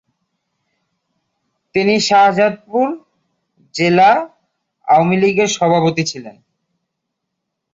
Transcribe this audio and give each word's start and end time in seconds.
তিনি 1.75 1.95
শাহজাদপুর 2.07 2.87
উপজেলা 2.95 4.09
আওয়ামীলীগের 4.87 5.49
সভাপতি 5.57 6.03
ছিলেন। 6.11 6.35